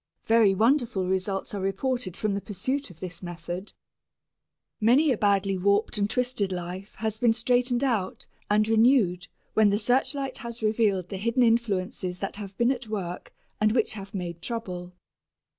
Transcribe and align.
Very 0.25 0.55
wonderful 0.55 1.07
results 1.07 1.53
are 1.53 1.61
reported 1.61 2.17
from 2.17 2.33
the 2.33 2.41
pursuit 2.41 2.89
of 2.89 3.01
this 3.01 3.21
method. 3.21 3.71
Many 4.79 5.11
a 5.11 5.15
badly 5.17 5.59
warped 5.59 5.95
and 5.99 6.09
twisted 6.09 6.51
life 6.51 6.95
has 6.95 7.19
been 7.19 7.33
straightened 7.33 7.83
out 7.83 8.25
and 8.49 8.67
renewed 8.67 9.27
when 9.53 9.69
the 9.69 9.77
searchlight 9.77 10.39
has 10.39 10.63
revealed 10.63 11.09
the 11.09 11.17
hidden 11.17 11.43
influences 11.43 12.17
that 12.17 12.37
have 12.37 12.57
been 12.57 12.71
at 12.71 12.87
work 12.87 13.31
and 13.59 13.73
which 13.73 13.93
have 13.93 14.15
made 14.15 14.41
trouble. 14.41 14.91